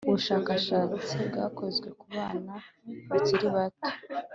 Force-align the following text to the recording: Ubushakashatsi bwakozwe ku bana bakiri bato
Ubushakashatsi 0.07 1.15
bwakozwe 1.29 1.87
ku 1.99 2.05
bana 2.15 2.53
bakiri 3.09 3.47
bato 3.55 3.89